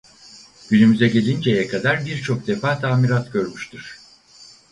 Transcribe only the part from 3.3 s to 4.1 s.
görmüştür.